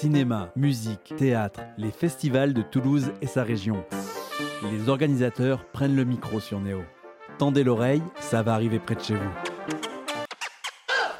[0.00, 3.84] Cinéma, musique, théâtre, les festivals de Toulouse et sa région.
[4.70, 6.82] Les organisateurs prennent le micro sur Néo.
[7.36, 9.30] Tendez l'oreille, ça va arriver près de chez vous.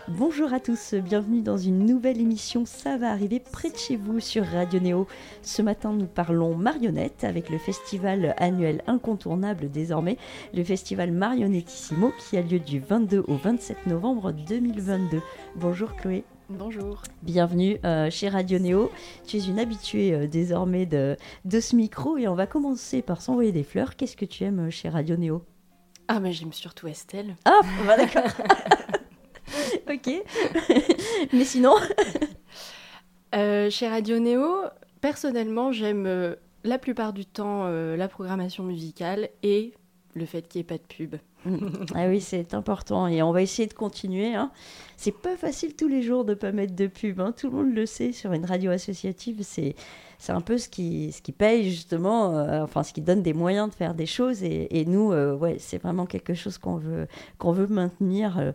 [0.06, 4.20] Bonjour à tous, bienvenue dans une nouvelle émission Ça va arriver près de chez vous
[4.20, 5.08] sur Radio Néo.
[5.42, 10.18] Ce matin, nous parlons marionnettes avec le festival annuel incontournable désormais,
[10.54, 15.20] le festival Marionettissimo qui a lieu du 22 au 27 novembre 2022.
[15.56, 16.22] Bonjour Chloé.
[16.50, 17.02] Bonjour.
[17.22, 18.90] Bienvenue euh, chez Radio Néo.
[19.26, 21.14] Tu es une habituée euh, désormais de,
[21.44, 23.96] de ce micro et on va commencer par s'envoyer des fleurs.
[23.96, 25.44] Qu'est-ce que tu aimes euh, chez Radio Néo?
[26.08, 27.36] Ah, mais j'aime surtout Estelle.
[27.44, 28.30] Ah, bah d'accord.
[29.90, 30.10] ok.
[31.34, 31.74] Mais sinon?
[33.34, 34.48] Euh, chez Radio Néo,
[35.02, 36.34] personnellement, j'aime
[36.64, 39.74] la plupart du temps la programmation musicale et
[40.14, 41.16] le fait qu'il n'y ait pas de pub.
[41.94, 44.34] Ah oui, c'est important et on va essayer de continuer.
[44.34, 44.50] Hein.
[44.96, 47.20] C'est pas facile tous les jours de pas mettre de pub.
[47.20, 47.32] hein.
[47.36, 49.38] Tout le monde le sait sur une radio associative.
[49.42, 49.74] C'est
[50.18, 53.32] c'est un peu ce qui ce qui paye justement, euh, enfin ce qui donne des
[53.34, 54.42] moyens de faire des choses.
[54.42, 57.06] Et, et nous, euh, ouais, c'est vraiment quelque chose qu'on veut
[57.38, 58.38] qu'on veut maintenir.
[58.38, 58.52] euh,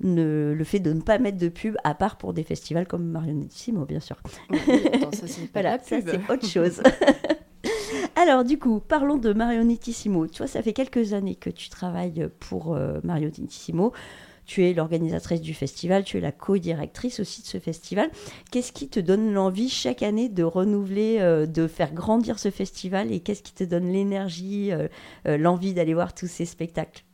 [0.00, 3.06] ne- le fait de ne pas mettre de pub, à part pour des festivals comme
[3.06, 4.16] Marionettissimo, bien sûr.
[4.92, 6.08] Attends, ça, c'est pas Voilà, la ça pub.
[6.10, 6.82] c'est autre chose.
[8.18, 10.26] Alors du coup, parlons de Marionettissimo.
[10.26, 13.92] Tu vois, ça fait quelques années que tu travailles pour euh, Marionettissimo.
[14.46, 18.10] Tu es l'organisatrice du festival, tu es la co-directrice aussi de ce festival.
[18.50, 23.12] Qu'est-ce qui te donne l'envie chaque année de renouveler, euh, de faire grandir ce festival
[23.12, 24.88] et qu'est-ce qui te donne l'énergie, euh,
[25.26, 27.05] l'envie d'aller voir tous ces spectacles?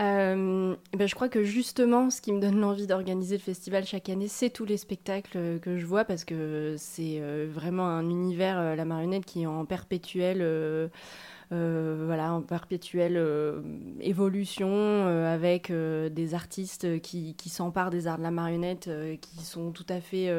[0.00, 4.08] Euh, ben, je crois que justement, ce qui me donne l'envie d'organiser le festival chaque
[4.08, 8.08] année, c'est tous les spectacles euh, que je vois parce que c'est euh, vraiment un
[8.08, 10.38] univers, la marionnette, qui est en perpétuelle,
[11.50, 13.22] voilà, en perpétuelle
[14.00, 18.88] évolution avec des artistes qui, s'emparent des arts de la marionnette,
[19.20, 20.30] qui sont tout à fait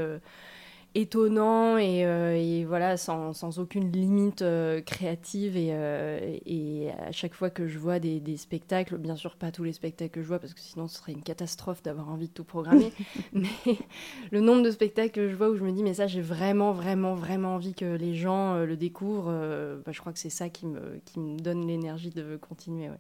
[0.94, 5.56] étonnants et, euh, et voilà, sans, sans aucune limite euh, créative.
[5.56, 9.52] Et, euh, et à chaque fois que je vois des, des spectacles, bien sûr pas
[9.52, 12.28] tous les spectacles que je vois parce que sinon ce serait une catastrophe d'avoir envie
[12.28, 12.92] de tout programmer,
[13.34, 13.48] mais
[14.32, 16.72] le nombre de spectacles que je vois où je me dis mais ça j'ai vraiment
[16.74, 19.32] vraiment vraiment envie que les gens le découvrent,
[19.86, 22.90] bah, je crois que c'est ça qui me, qui me donne l'énergie de continuer.
[22.90, 23.00] ouais.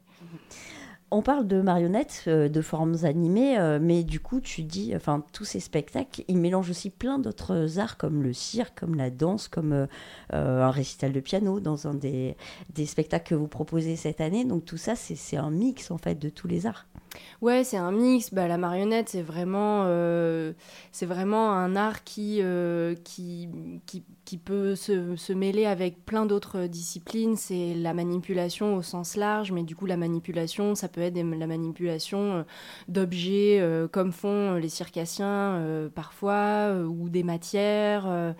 [1.13, 5.25] On parle de marionnettes, euh, de formes animées, euh, mais du coup, tu dis, enfin,
[5.33, 9.49] tous ces spectacles, ils mélangent aussi plein d'autres arts comme le cirque, comme la danse,
[9.49, 9.87] comme euh,
[10.31, 12.37] un récital de piano dans un des,
[12.73, 14.45] des spectacles que vous proposez cette année.
[14.45, 16.87] Donc tout ça, c'est un mix en fait de tous les arts.
[17.41, 18.33] Ouais, c'est un mix.
[18.33, 20.53] Bah, la marionnette, c'est vraiment, euh,
[20.91, 23.49] c'est vraiment un art qui, euh, qui,
[23.85, 27.35] qui, peut se, mêler avec plein d'autres disciplines.
[27.35, 31.47] C'est la manipulation au sens large, mais du coup, la manipulation, ça peut être la
[31.47, 32.43] manipulation euh,
[32.87, 33.61] d'objets
[33.91, 38.35] comme font les circassiens parfois, ou des matières.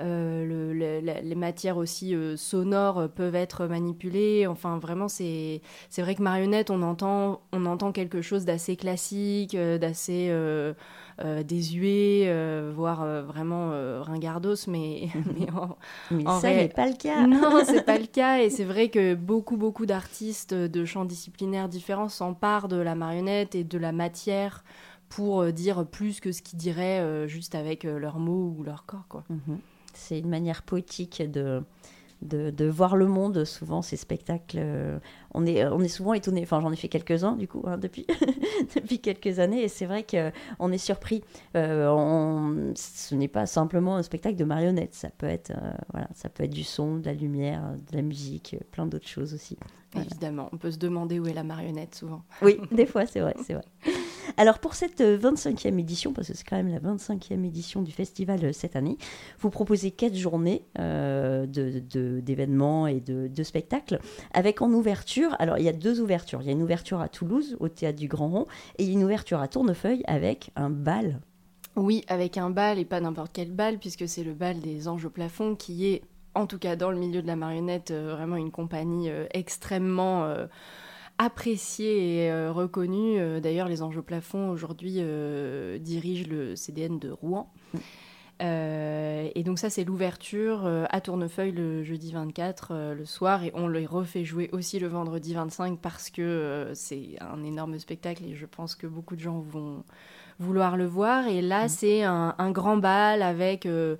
[0.00, 4.46] Euh, le- le- la- les matières aussi euh, sonores peuvent être manipulées.
[4.46, 5.60] Enfin, vraiment, c'est
[5.98, 10.30] vrai que marionnette, on entend, on entend quelque chose d'assez classique, euh, d'assez
[11.44, 12.32] désuet,
[12.74, 13.70] voire vraiment
[14.02, 15.76] ringardos, mais, mais en-
[16.10, 17.26] Mais En ça vrai- n'est pas le cas.
[17.26, 18.38] non, c'est pas le cas.
[18.38, 23.54] Et c'est vrai que beaucoup, beaucoup d'artistes de champs disciplinaires différents s'emparent de la marionnette
[23.54, 24.64] et de la matière
[25.08, 29.24] pour dire plus que ce qu'ils diraient juste avec leurs mots ou leur corps, quoi.
[29.28, 29.58] Mhm.
[29.94, 31.62] C'est une manière poétique de,
[32.68, 35.00] voir le monde, souvent ces spectacles.
[35.34, 37.78] Euh, on, est, on est souvent étonné, enfin j'en ai fait quelques-uns du coup, hein,
[37.78, 38.06] depuis,
[38.76, 41.22] depuis quelques années, et c'est vrai qu'on est surpris.
[41.56, 46.08] Euh, on- ce n'est pas simplement un spectacle de marionnettes, ça peut être, euh, voilà,
[46.14, 49.34] ça peut être du son, de la lumière, de la musique, euh, plein d'autres choses
[49.34, 49.56] aussi.
[49.92, 50.06] Voilà.
[50.10, 52.22] Évidemment, on peut se demander où est la marionnette souvent.
[52.42, 53.64] Oui, des fois, c'est vrai, c'est vrai.
[54.36, 57.90] Alors pour cette euh, 25e édition, parce que c'est quand même la 25e édition du
[57.90, 58.96] festival euh, cette année,
[59.40, 63.98] vous proposez quatre journées euh, de- de- d'événements et de, de spectacles,
[64.32, 66.40] avec en ouverture, alors il y a deux ouvertures.
[66.42, 68.46] Il y a une ouverture à Toulouse, au Théâtre du Grand Rond,
[68.78, 71.20] et une ouverture à Tournefeuille avec un bal.
[71.76, 75.04] Oui, avec un bal et pas n'importe quel bal, puisque c'est le bal des anges
[75.04, 76.02] au plafond qui est,
[76.34, 80.24] en tout cas dans le milieu de la marionnette, euh, vraiment une compagnie euh, extrêmement
[80.24, 80.46] euh,
[81.18, 83.40] appréciée et reconnue.
[83.40, 85.02] D'ailleurs, les anges au plafond aujourd'hui
[85.80, 87.52] dirigent le CDN de Rouen.
[88.40, 93.44] Euh, et donc ça, c'est l'ouverture euh, à Tournefeuille le jeudi 24 euh, le soir
[93.44, 98.24] et on les refait jouer aussi le vendredi 25 parce que c'est un énorme spectacle
[98.24, 99.84] et je pense que beaucoup de gens vont
[100.40, 101.28] vouloir le voir.
[101.28, 103.96] Et là, c'est un, un grand bal avec euh,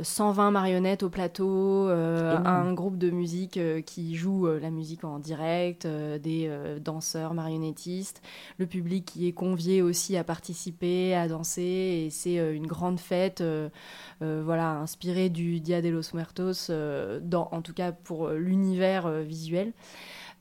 [0.00, 6.50] 120 marionnettes au plateau, un groupe de musique qui joue la musique en direct, des
[6.80, 8.22] danseurs marionnettistes,
[8.56, 13.44] le public qui est convié aussi à participer, à danser, et c'est une grande fête,
[14.20, 16.72] voilà, inspirée du Dia de los Muertos,
[17.20, 19.74] dans, en tout cas pour l'univers visuel.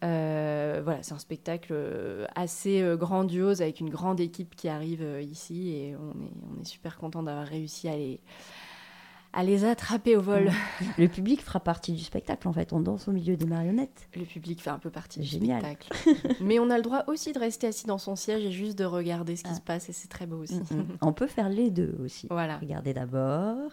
[0.04, 5.06] Euh, voilà, c'est un spectacle euh, assez euh, grandiose avec une grande équipe qui arrive
[5.22, 8.22] ici et on est, on est super content d'avoir réussi à les,
[9.34, 10.52] à les attraper au vol.
[10.98, 14.08] Le public fera partie du spectacle en fait, on danse au milieu des marionnettes.
[14.16, 15.90] Le public fait un peu partie du spectacle.
[16.42, 18.86] Mais on a le droit aussi de rester assis dans son siège et juste de
[18.86, 19.56] regarder ce qui ah.
[19.56, 20.62] se passe et c'est très beau aussi.
[20.72, 20.98] Mm, mm.
[21.02, 22.28] On peut faire les deux aussi.
[22.30, 22.58] Voilà.
[22.58, 23.72] Regardez d'abord,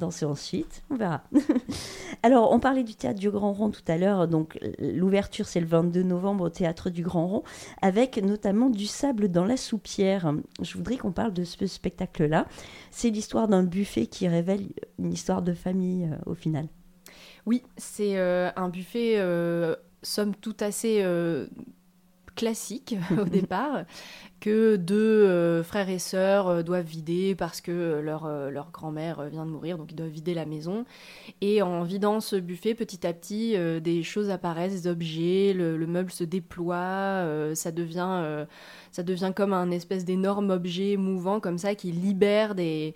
[0.00, 1.22] danser ensuite, on verra.
[2.22, 5.66] Alors, on parlait du théâtre du Grand Rond tout à l'heure, donc l'ouverture c'est le
[5.66, 7.42] 22 novembre au théâtre du Grand Rond,
[7.80, 10.32] avec notamment du sable dans la soupière.
[10.60, 12.46] Je voudrais qu'on parle de ce spectacle-là.
[12.90, 14.66] C'est l'histoire d'un buffet qui révèle
[14.98, 16.66] une histoire de famille euh, au final.
[17.46, 21.02] Oui, c'est euh, un buffet, euh, somme toute assez
[22.40, 23.84] classique au départ,
[24.40, 29.44] que deux euh, frères et sœurs euh, doivent vider parce que euh, leur, grand-mère vient
[29.44, 30.86] de mourir, donc ils doivent vider la maison.
[31.42, 35.86] Et en vidant ce buffet, petit à petit, des choses apparaissent, des objets, le, le
[35.86, 38.46] meuble se déploie, ça, devient,
[38.92, 42.94] ça devient comme un espèce d'énorme objet mouvant comme ça qui libère des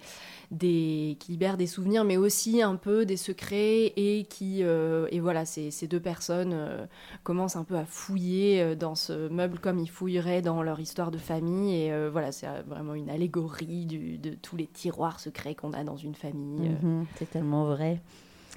[0.50, 5.44] qui libère des souvenirs, mais aussi un peu des secrets et qui euh, et voilà,
[5.44, 6.86] ces, ces deux personnes euh,
[7.22, 11.10] commencent un peu à fouiller euh, dans ce meuble comme ils fouilleraient dans leur histoire
[11.10, 15.84] de famille et voilà, c'est vraiment une allégorie de tous les tiroirs secrets qu'on a
[15.84, 16.70] dans une famille.
[16.82, 18.00] Mhm, c'est tellement vrai.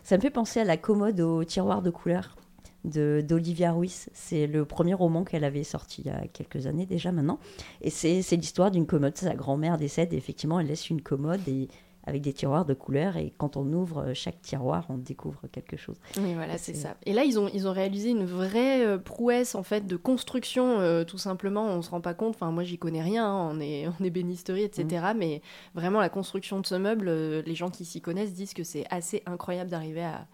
[0.03, 2.35] Ça me fait penser à la commode aux tiroirs de couleur
[2.83, 4.09] d'Olivia Ruiz.
[4.13, 7.39] C'est le premier roman qu'elle avait sorti il y a quelques années déjà maintenant.
[7.81, 9.17] Et c'est l'histoire d'une commode.
[9.17, 11.67] Sa grand-mère décède et effectivement, elle laisse une commode et
[12.07, 15.75] avec des tiroirs de couleurs et quand on ouvre euh, chaque tiroir, on découvre quelque
[15.75, 15.97] chose.
[16.17, 16.95] Oui, voilà, c'est ça.
[17.05, 20.79] Et là, ils ont, ils ont réalisé une vraie euh, prouesse en fait de construction,
[20.79, 21.65] euh, tout simplement.
[21.65, 22.35] On se rend pas compte.
[22.35, 23.27] Enfin, moi, j'y connais rien.
[23.27, 23.49] Hein.
[23.51, 24.85] On est, on est bénisterie, etc.
[25.13, 25.17] Mm.
[25.17, 25.41] Mais
[25.75, 29.21] vraiment, la construction de ce meuble, les gens qui s'y connaissent disent que c'est assez
[29.25, 30.27] incroyable d'arriver à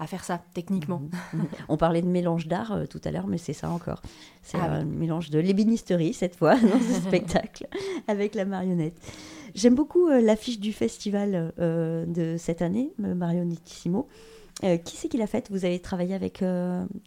[0.00, 1.02] à faire ça techniquement.
[1.02, 1.40] Mm-hmm.
[1.68, 4.02] On parlait de mélange d'art tout à l'heure, mais c'est ça encore.
[4.42, 7.68] C'est ah un mélange de l'ébénisterie cette fois dans ce spectacle
[8.08, 8.96] avec la marionnette.
[9.54, 14.08] J'aime beaucoup euh, l'affiche du festival euh, de cette année, Marionettissimo.
[14.62, 15.50] Euh, qui c'est qui l'a faite?
[15.50, 16.44] Vous avez travaillé avec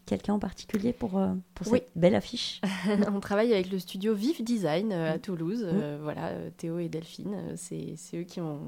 [0.07, 1.21] quelqu'un en particulier pour,
[1.53, 2.61] pour cette belle affiche?
[3.13, 5.19] On travaille avec le studio Vif Design à mm.
[5.19, 5.67] Toulouse.
[6.01, 8.59] Voilà, Théo et Delphine, c'est eux qui ont,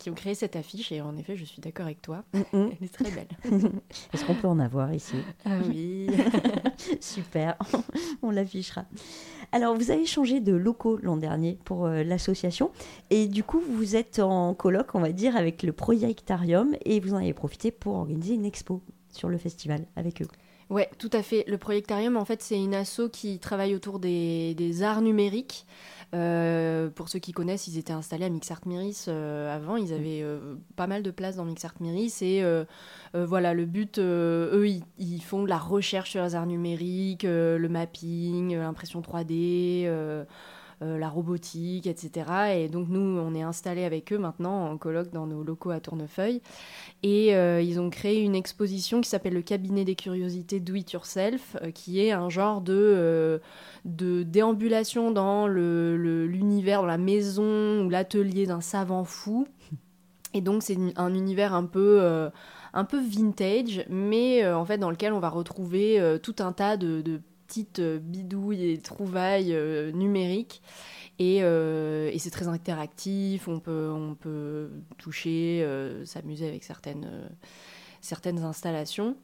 [0.00, 2.24] qui ont créé cette affiche et en effet, je suis d'accord avec toi.
[2.32, 3.28] Mm, Elle est très belle.
[4.12, 5.14] Est-ce qu'on peut en avoir ici
[5.44, 6.08] Ah oui.
[7.00, 7.56] Super,
[8.22, 8.84] on l'affichera.
[9.52, 12.70] Alors, vous avez changé de locaux l'an dernier pour euh, l'association
[13.10, 17.14] et du coup, vous êtes en colloque, on va dire, avec le Projectarium et vous
[17.14, 18.82] en avez profité pour organiser une expo
[19.12, 20.28] sur le festival avec eux.
[20.70, 21.44] Ouais, tout à fait.
[21.48, 25.66] Le Projectarium, en fait, c'est une asso qui travaille autour des, des arts numériques.
[26.12, 29.76] Euh, pour ceux qui connaissent, ils étaient installés à Mixart Miris euh, avant.
[29.76, 32.22] Ils avaient euh, pas mal de place dans Mixart Miris.
[32.22, 32.44] Et
[33.14, 34.68] voilà, le but, eux,
[34.98, 39.88] ils, font de la recherche sur les arts numériques, le mapping, l'impression 3D.
[40.82, 42.54] Euh, la robotique, etc.
[42.56, 45.78] Et donc nous, on est installés avec eux maintenant en colloque dans nos locaux à
[45.78, 46.40] Tournefeuille.
[47.02, 50.90] Et euh, ils ont créé une exposition qui s'appelle le cabinet des curiosités Do It
[50.92, 53.42] Yourself, euh, qui est un genre de,
[53.84, 59.46] de déambulation dans l'univers, dans la maison ou l'atelier d'un savant fou.
[60.32, 62.30] Et donc c'est un univers un peu
[62.72, 67.20] un peu vintage, mais en fait dans lequel on va retrouver tout un tas de
[67.50, 70.62] petites euh, bidouilles et trouvailles euh, numériques.
[71.20, 75.66] Euh, et, c'est très interactif, on peut, on peut toucher,
[76.06, 77.28] s'amuser avec certaines,
[78.00, 79.16] certaines installations.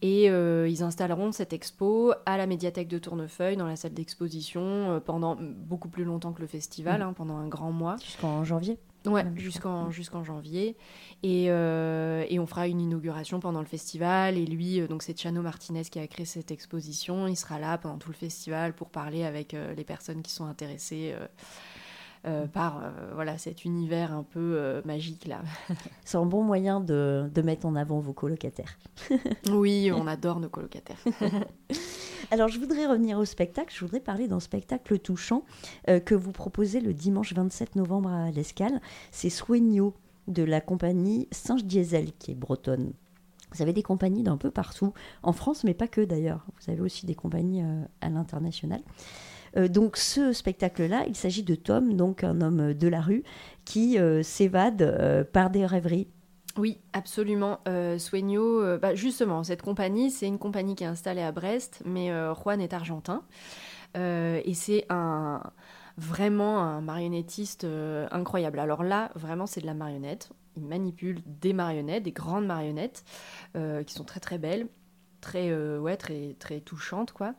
[0.00, 5.36] Et ils installeront cette expo à la médiathèque de Tournefeuille, dans la salle d'exposition, pendant
[5.40, 7.02] beaucoup plus longtemps que le festival, mmh.
[7.02, 7.96] hein, pendant un grand mois.
[7.96, 10.76] Jusqu'en janvier Ouais, jusqu'en jusqu'en janvier.
[11.22, 14.36] Et, euh, et, on fera une inauguration pendant le festival.
[14.36, 17.26] Et lui, euh, donc c'est Chano Martinez qui a créé cette exposition.
[17.26, 20.46] Il sera là pendant tout le festival pour parler avec euh, les personnes qui sont
[20.46, 21.14] intéressées
[22.52, 22.82] par
[23.14, 25.40] voilà cet univers un peu magique là.
[26.04, 28.78] c'est un bon moyen de, de mettre en avant vos colocataires.
[29.50, 31.02] oui, on adore nos colocataires.
[32.30, 33.74] Alors, je voudrais revenir au spectacle.
[33.74, 35.44] Je voudrais parler d'un spectacle touchant
[35.88, 38.80] euh, que vous proposez le dimanche 27 novembre à l'Escale.
[39.10, 39.94] C'est Soigno
[40.28, 42.92] de la compagnie Singe Diesel, qui est bretonne.
[43.52, 46.46] Vous avez des compagnies d'un peu partout, en France, mais pas que d'ailleurs.
[46.60, 48.80] Vous avez aussi des compagnies euh, à l'international.
[49.56, 53.24] Euh, donc ce spectacle-là, il s'agit de Tom, donc un homme de la rue,
[53.64, 56.08] qui s'évade par des rêveries
[56.56, 57.60] Oui, absolument.
[57.68, 62.10] Euh, Sueño, bah, justement, cette compagnie, c'est une compagnie qui est installée à Brest, mais
[62.42, 63.22] Juan est argentin.
[63.94, 65.42] et c'est un,
[65.96, 67.66] vraiment un marionnettiste
[68.10, 68.58] incroyable.
[68.58, 70.30] Alors là, vraiment, c'est de la marionnette.
[70.56, 73.04] Il manipule des marionnettes, des grandes marionnettes,
[73.54, 74.68] qui sont très très belles
[75.20, 77.34] très ouais très très touchante quoi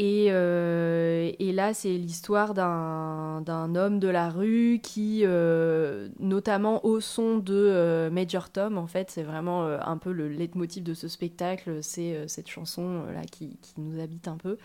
[0.00, 7.38] euh, et, là, c'est l'histoire d'un homme de la rue qui, euh, notamment au son
[7.38, 11.82] de euh, Major Tom, en fait, c'est vraiment un peu le leitmotiv de ce spectacle,
[11.82, 14.58] c'est cette chanson là qui, nous habite un peu.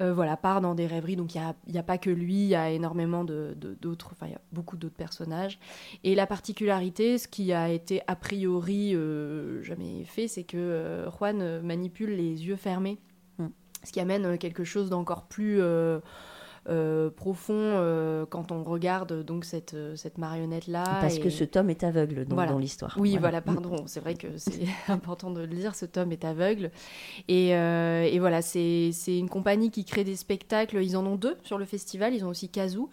[0.00, 2.54] voilà, part dans des rêveries, donc il n'y a, a, pas que lui, il y
[2.54, 5.58] a énormément d'autres, enfin, il y a beaucoup d'autres personnages.
[6.04, 8.96] Et la particularité, ce qui a été a priori
[9.62, 12.98] jamais fait, c'est que Juan manipule les yeux fermés
[13.84, 16.00] ce qui amène euh, quelque chose d'encore plus euh,
[16.68, 20.84] euh, profond quand on regarde donc cette, cette marionnette là.
[21.00, 22.94] Parce que ce tome est aveugle dans l'histoire.
[22.98, 23.82] Oui, voilà, pardon.
[23.86, 25.74] C'est vrai que c'est important de le dire.
[25.74, 26.70] Ce tome est aveugle
[27.28, 30.82] et, et voilà, c'est une compagnie qui crée des spectacles.
[30.82, 32.14] Ils en ont deux sur le festival.
[32.14, 32.90] Ils ont aussi Kazoo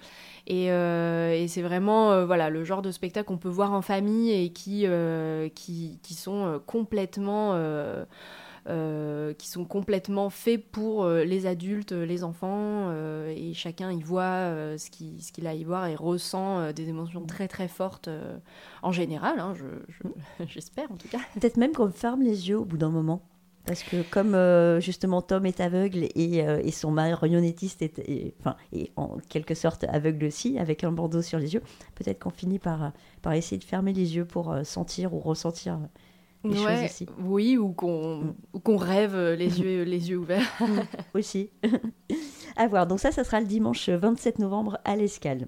[0.47, 4.49] et, et c'est vraiment voilà le genre de spectacle qu'on peut voir en famille et
[4.49, 4.87] qui
[5.53, 7.53] qui, qui, sont complètement
[8.69, 14.01] euh, qui sont complètement faits pour euh, les adultes, les enfants, euh, et chacun y
[14.01, 18.09] voit ce qu'il a à y voir et ressent des émotions très très fortes
[18.81, 19.53] en général, hein,
[20.47, 21.19] j'espère en tout cas.
[21.33, 23.21] Peut-être même qu'on ferme les yeux au bout d'un moment.
[23.65, 24.35] Parce que comme
[24.81, 30.25] justement Tom est aveugle et, et son marionnettiste est, enfin, est en quelque sorte aveugle
[30.25, 31.61] aussi, avec un bandeau sur les yeux,
[31.95, 35.79] peut-être qu'on finit par, par essayer de fermer les yeux pour sentir ou ressentir
[37.19, 40.59] oui, ou qu'on rêve les yeux, les yeux ouverts.
[41.13, 41.49] aussi.
[42.57, 42.87] à voir.
[42.87, 45.47] Donc ça, ça sera le dimanche 27 novembre à l'Escale.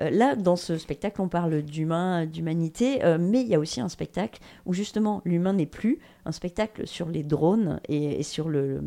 [0.00, 3.80] Euh, là, dans ce spectacle, on parle d'humain, d'humanité, euh, mais il y a aussi
[3.80, 8.82] un spectacle où justement l'humain n'est plus, un spectacle sur les drones et, sur le,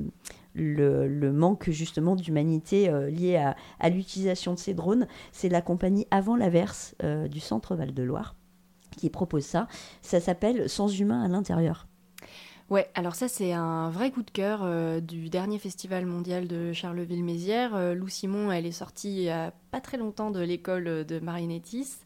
[0.53, 5.07] le, manque justement d'humanité euh, lié à, à l'utilisation de ces drones.
[5.31, 6.95] C'est la compagnie Avant l'Averse
[7.29, 8.35] du Centre Val-de-Loire
[8.95, 9.67] qui propose ça.
[10.01, 11.87] Ça s'appelle Sans humain à l'intérieur.
[12.69, 16.71] Ouais, alors ça c'est un vrai coup de cœur euh, du dernier festival mondial de
[16.71, 17.75] Charleville-Mézières.
[17.75, 21.19] Euh, Lou Simon, elle est sortie il y a pas très longtemps de l'école de
[21.19, 22.05] marionnettistes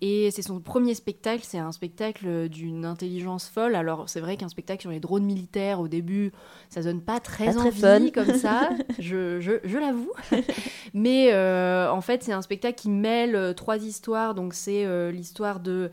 [0.00, 1.42] et c'est son premier spectacle.
[1.44, 3.74] C'est un spectacle d'une intelligence folle.
[3.74, 6.32] Alors c'est vrai qu'un spectacle sur les drones militaires au début,
[6.70, 10.12] ça donne pas très envie comme ça, je, je, l'avoue.
[10.94, 14.34] Mais euh, en fait c'est un spectacle qui mêle trois histoires.
[14.34, 15.90] Donc c'est l'histoire de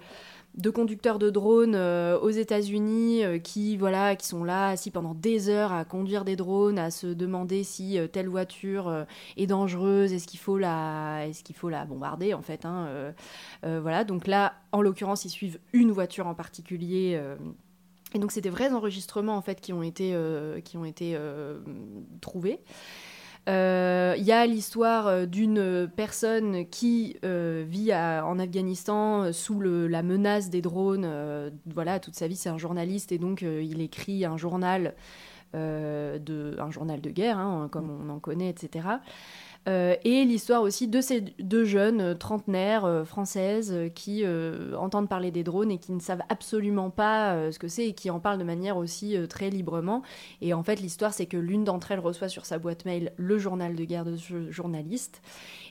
[0.57, 5.13] de conducteurs de drones euh, aux États-Unis euh, qui voilà qui sont là assis pendant
[5.13, 10.13] des heures à conduire des drones à se demander si euh, telle voiture est dangereuse
[10.13, 13.13] est-ce qu'il faut la est-ce qu'il faut la bombarder en fait hein,
[13.63, 14.03] voilà.
[14.03, 17.19] Donc là en l'occurrence ils suivent une voiture en particulier
[18.13, 20.15] et donc c'est des vrais enregistrements en fait qui ont été
[20.63, 21.17] qui ont été
[22.21, 22.59] trouvés
[23.47, 30.01] il euh, y a l'histoire euh, d'une personne qui euh, vit en Afghanistan sous la
[30.01, 31.51] menace des drones.
[31.67, 34.95] voilà, toute sa vie, c'est un journaliste et donc il écrit un journal,
[35.53, 38.87] de, un journal de guerre, hein, comme on en connaît, etc.
[39.67, 44.23] Euh, et l'histoire aussi de ces deux jeunes euh, trentenaires euh, françaises qui
[44.77, 48.09] entendent parler des drones et qui ne savent absolument pas ce que c'est et qui
[48.09, 50.01] en parlent de manière aussi très librement.
[50.41, 53.37] Et en fait, l'histoire, c'est que l'une d'entre elles reçoit sur sa boîte mail le
[53.37, 55.21] journal de guerre de ce journaliste.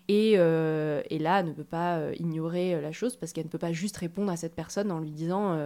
[0.08, 3.96] Et, et là, ne peut pas ignorer la chose parce qu'elle ne peut pas juste
[3.96, 5.56] répondre à cette personne en lui disant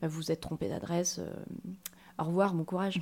[0.00, 1.20] bah, Vous êtes trompé d'adresse
[2.18, 3.00] au revoir, bon courage.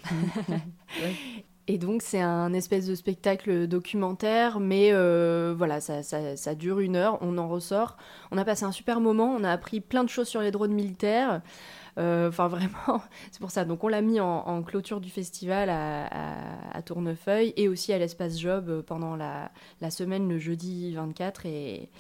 [1.71, 6.97] Et donc c'est un espèce de spectacle documentaire, mais euh, voilà, ça, ça, dure une
[6.97, 7.99] heure, on en ressort.
[8.31, 10.73] On a passé un super moment, on a appris plein de choses sur les drones
[10.73, 11.43] militaires.
[11.99, 13.67] Euh, enfin vraiment, c'est pour ça.
[13.67, 18.83] Donc on l'a mis en, clôture du festival à, Tournefeuille et aussi à l'espace Job
[18.87, 19.51] pendant la,
[19.83, 21.91] la, semaine le jeudi 24 et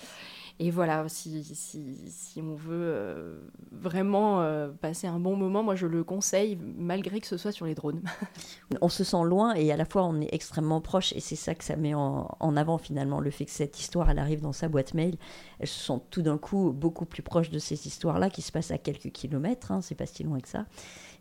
[0.60, 3.38] et voilà, si, si, on veut euh,
[3.70, 7.64] vraiment euh, passer un bon moment, moi je le conseille, malgré que ce soit sur
[7.64, 8.02] les drones.
[8.80, 11.54] on se sent loin et à la fois on est extrêmement proche, et c'est ça
[11.54, 14.68] que ça met en, avant finalement, le fait que cette histoire, elle arrive dans sa
[14.68, 15.16] boîte mail.
[15.60, 18.72] Elles se sont tout d'un coup beaucoup plus proches de ces histoires-là qui se passent
[18.72, 20.66] à quelques kilomètres, hein, c'est pas si loin que ça,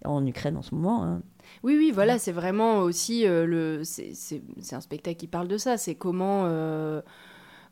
[0.04, 1.04] en Ukraine en ce moment.
[1.04, 1.22] Hein.
[1.62, 3.84] Oui, oui, voilà, c'est vraiment aussi euh, le.
[3.84, 4.42] C'est
[4.74, 6.46] un spectacle qui parle de ça, c'est comment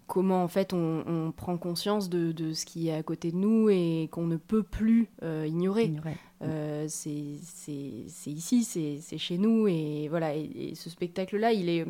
[0.08, 4.10] comment en fait on, prend conscience de, ce qui est à côté de nous et
[4.12, 5.94] qu'on ne peut plus euh, ignorer.
[6.42, 10.36] Euh, c'est ici, c'est chez nous et voilà.
[10.36, 11.86] Et, ce spectacle-là, il est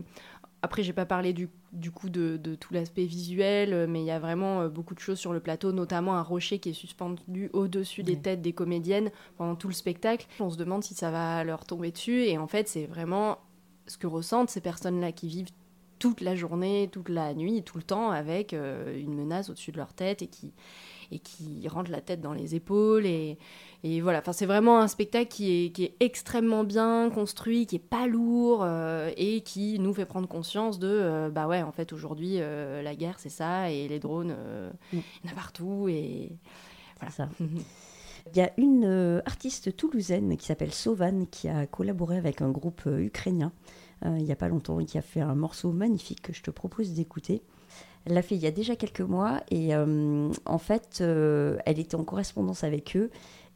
[0.62, 4.12] après, j'ai pas parlé du, du coup de, de tout l'aspect visuel, mais il y
[4.12, 8.02] a vraiment beaucoup de choses sur le plateau, notamment un rocher qui est suspendu au-dessus
[8.02, 10.26] des têtes des comédiennes pendant tout le spectacle.
[10.40, 13.38] On se demande si ça va leur tomber dessus, et en fait, c'est vraiment
[13.86, 15.52] ce que ressentent ces personnes-là qui vivent
[16.10, 19.78] toute la journée, toute la nuit, tout le temps avec euh, une menace au-dessus de
[19.78, 20.54] leur tête et qui,
[21.12, 23.06] et qui rentrent la tête dans les épaules.
[23.06, 23.40] Et,
[23.84, 27.78] et voilà, enfin, c'est vraiment un spectacle qui est, qui est extrêmement bien construit, qui
[27.78, 31.72] est pas lourd euh, et qui nous fait prendre conscience de euh, bah ouais, en
[31.72, 34.36] fait, aujourd'hui, la guerre, c'est ça, et les drones,
[34.94, 35.88] il y en a partout.
[35.90, 36.38] Et
[37.00, 37.12] voilà.
[37.12, 37.30] Ça.
[38.34, 42.82] Il y a une artiste toulousaine qui s'appelle Sovan qui a collaboré avec un groupe
[42.88, 43.85] ukrainien euh,
[44.18, 46.94] il n'y a pas longtemps, qui a fait un morceau magnifique que je te propose
[46.94, 47.42] d'écouter.
[48.06, 51.80] Elle l'a fait il y a déjà quelques mois et euh, en fait, euh, elle
[51.80, 53.10] était en correspondance avec eux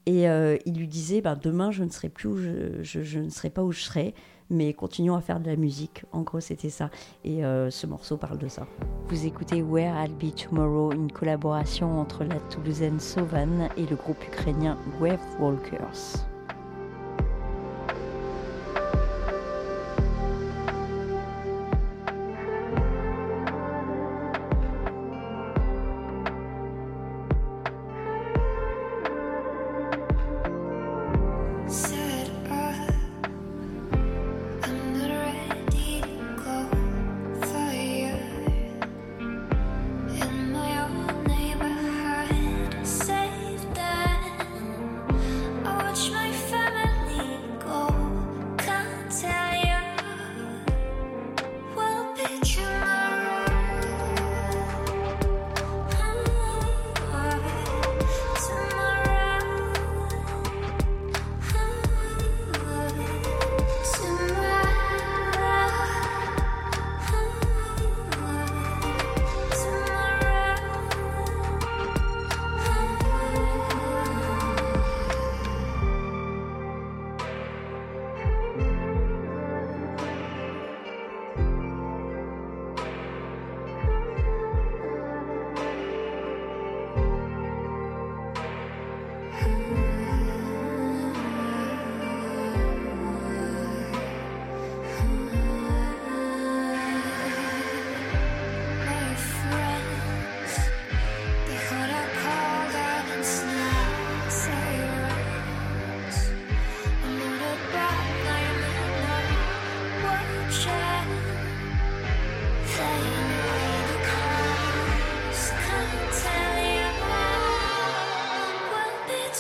[0.06, 0.24] et
[0.66, 3.64] il lui disait ben, demain je ne serai plus où je, je, ne serai pas
[3.64, 4.16] où je serai,
[4.50, 6.04] mais continuons à faire de la musique.
[6.12, 6.90] En gros, c'était ça.
[7.24, 8.66] Et ce morceau parle de ça.
[9.10, 14.24] Vous écoutez Where I'll Be Tomorrow, une collaboration entre la Toulousaine Sovan et le groupe
[14.26, 16.29] ukrainien Wave Walkers.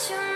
[0.07, 0.28] You.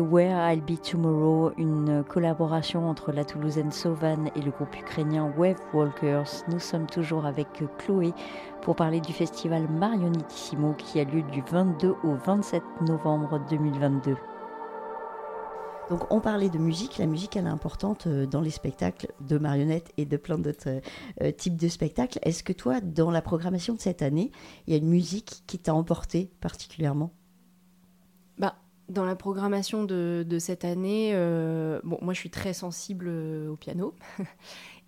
[0.00, 5.60] Where I'll Be Tomorrow, une collaboration entre la Toulousaine Sauvan et le groupe ukrainien Wave
[5.72, 6.44] Walkers.
[6.48, 7.46] Nous sommes toujours avec
[7.78, 8.12] Chloé
[8.62, 14.16] pour parler du festival Marionettissimo qui a lieu du 22 au 27 novembre 2022.
[15.90, 19.38] Donc on parlait de musique, la musique elle est importante euh, dans les spectacles de
[19.38, 20.80] marionnettes et de plein d'autres
[21.22, 22.18] euh, types de spectacles.
[22.22, 24.32] Est-ce que toi, dans la programmation de cette année,
[24.66, 27.12] il y a une musique qui t'a emporté particulièrement?
[28.88, 33.56] Dans la programmation de, cette année, euh, bon, moi je suis très sensible euh, au
[33.56, 33.94] piano.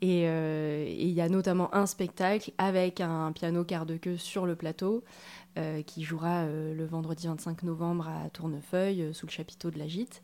[0.05, 4.45] Euh, et il y a notamment un spectacle avec un piano quart de queue sur
[4.45, 5.03] le plateau
[5.87, 10.23] qui jouera le vendredi 25 novembre à Tournefeuille sous le chapiteau de la Gîte.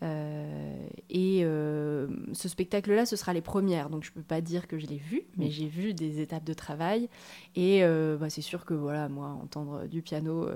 [0.00, 4.86] et ce spectacle-là, ce sera les premières, donc je ne peux pas dire que je
[4.86, 7.08] l'ai vu, mais j'ai vu des étapes de travail.
[7.56, 10.46] Et bah, c'est sûr que voilà, moi, entendre du piano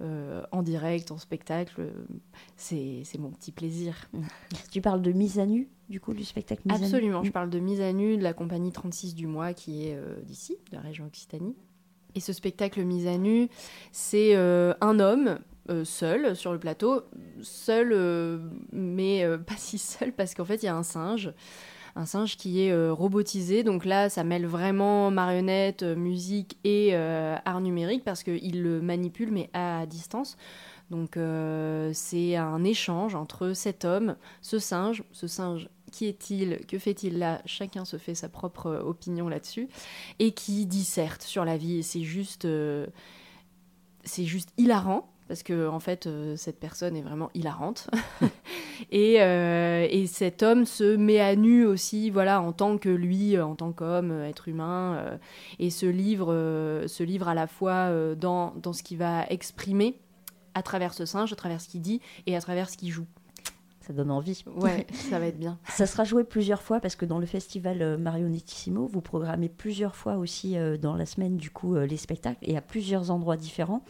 [0.00, 1.90] euh, en direct, en spectacle, euh,
[2.56, 4.10] c'est mon petit plaisir.
[4.70, 7.26] Tu parles de mise à nu, du coup, du spectacle mise Absolument, à nu.
[7.28, 10.20] je parle de mise à nu de la compagnie 36 du mois qui est euh,
[10.22, 11.54] d'ici, de la région Occitanie.
[12.14, 13.48] Et ce spectacle mise à nu,
[13.90, 15.38] c'est un homme
[15.84, 17.02] seul sur le plateau,
[17.40, 21.32] seul, mais pas si seul parce qu'en fait il y a un singe
[21.96, 23.62] un singe qui est euh, robotisé.
[23.62, 28.80] Donc là, ça mêle vraiment marionnette, euh, musique et euh, art numérique parce qu'il le
[28.80, 30.36] manipule mais à distance.
[30.90, 31.16] Donc
[31.94, 37.40] c'est un échange entre cet homme, ce singe, ce singe qui est-il, que fait-il là?
[37.46, 39.70] Chacun se fait sa propre opinion là-dessus
[40.18, 41.82] et qui disserte sur la vie.
[41.82, 42.46] c'est juste,
[44.04, 47.88] c'est juste hilarant parce que en fait euh, cette personne est vraiment hilarante
[48.90, 53.40] et, euh, et, cet homme se met à nu aussi voilà en tant que lui
[53.40, 55.16] en tant qu'homme être humain euh,
[55.58, 59.98] et se livre se livre à la fois dans, dans ce qu'il va exprimer
[60.52, 63.06] à travers ce singe à travers ce qu'il dit et à travers ce qu'il joue
[63.80, 64.44] ça donne envie.
[64.54, 65.58] Ouais, ça va être bien.
[65.68, 70.18] Ça sera joué plusieurs fois parce que dans le festival Marionettissimo, vous programmez plusieurs fois
[70.18, 73.82] aussi dans la semaine du coup les spectacles et à plusieurs endroits différents.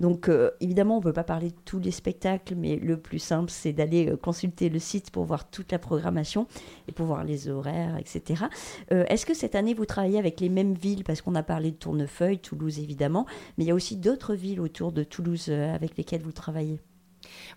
[0.00, 3.18] Donc euh, évidemment, on ne peut pas parler de tous les spectacles, mais le plus
[3.18, 6.46] simple, c'est d'aller euh, consulter le site pour voir toute la programmation
[6.88, 8.44] et pour voir les horaires, etc.
[8.92, 11.04] Euh, est-ce que cette année, vous travaillez avec les mêmes villes?
[11.04, 13.26] Parce qu'on a parlé de Tournefeuille, Toulouse évidemment,
[13.58, 16.80] mais il y a aussi d'autres villes autour de Toulouse avec lesquelles vous travaillez.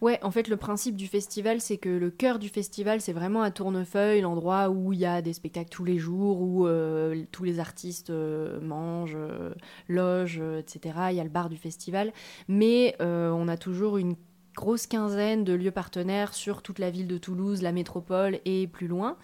[0.02, 3.42] Ouais, en fait, le principe du festival, c'est que le cœur du festival, c'est vraiment
[3.42, 7.44] à Tournefeuille, l'endroit où il y a des spectacles tous les jours, où euh, tous
[7.44, 9.54] les artistes euh, mangent, euh,
[9.88, 10.96] logent, etc.
[11.12, 12.12] Il y a le bar du festival.
[12.48, 14.16] Mais on a toujours une
[14.56, 18.88] grosse quinzaine de lieux partenaires sur toute la ville de Toulouse, la métropole et plus
[18.88, 19.18] loin.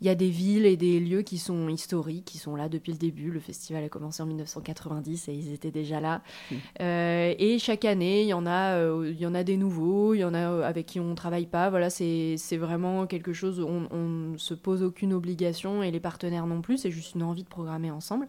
[0.00, 2.92] Il y a des villes et des lieux qui sont historiques, qui sont là depuis
[2.92, 3.30] le début.
[3.30, 6.22] Le festival a commencé en 1990 et ils étaient déjà là.
[6.50, 6.54] Mmh.
[6.82, 10.14] Euh, et chaque année, il y en a, euh, il y en a des nouveaux,
[10.14, 11.70] il y en a euh, avec qui on ne travaille pas.
[11.70, 16.60] Voilà, c'est vraiment quelque chose, on ne se pose aucune obligation et les partenaires non
[16.60, 16.78] plus.
[16.78, 18.28] C'est juste une envie de programmer ensemble.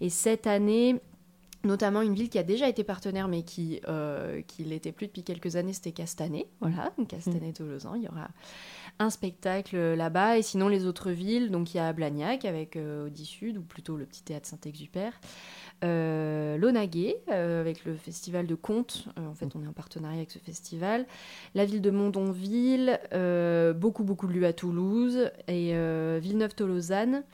[0.00, 1.00] Et cette année,
[1.64, 5.24] notamment une ville qui a déjà été partenaire mais qui euh, qui l'était plus depuis
[5.24, 6.46] quelques années, c'était Castanet.
[6.60, 8.28] Voilà, Castanet-Tolosan, il y aura
[8.98, 13.06] un spectacle là-bas et sinon les autres villes, donc il y a Blagnac avec euh,
[13.06, 15.12] Audi Sud ou plutôt le petit théâtre Saint-Exupère.
[15.82, 19.06] Euh, Lonaguet euh, avec le festival de contes.
[19.16, 21.06] en fait, on est en partenariat avec ce festival.
[21.54, 23.00] La ville de Mondonville,
[23.76, 25.72] beaucoup beaucoup de lieux à Toulouse et
[26.20, 27.24] Villeneuve-Tolosane.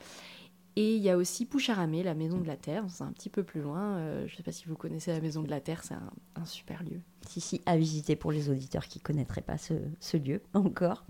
[0.77, 3.43] Et il y a aussi Poucharamé, la Maison de la Terre, c'est un petit peu
[3.43, 3.97] plus loin.
[3.97, 6.45] Euh, je ne sais pas si vous connaissez la Maison de la Terre, c'est un,
[6.45, 7.01] super lieu.
[7.27, 11.03] Si, si, à visiter pour les auditeurs qui ne connaîtraient pas ce, ce, lieu encore.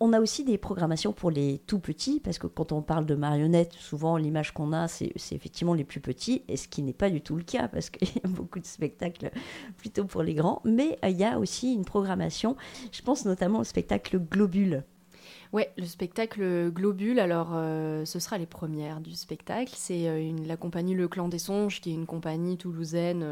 [0.00, 3.16] On a aussi des programmations pour les tout petits, parce que quand on parle de
[3.16, 7.10] marionnettes, souvent l'image qu'on a, c'est effectivement les plus petits, et ce qui n'est pas
[7.10, 9.32] du tout le cas, parce qu'il y a beaucoup de spectacles
[9.76, 10.62] plutôt pour les grands.
[10.64, 12.56] Mais euh, il y a aussi une programmation,
[12.92, 14.84] je pense notamment au spectacle Globule.
[15.52, 19.72] Ouais, le spectacle Globule, alors euh, ce sera les premières du spectacle.
[19.74, 23.24] C'est euh, la compagnie Le Clan des Songes, qui est une compagnie toulousaine